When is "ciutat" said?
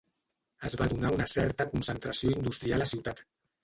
2.97-3.29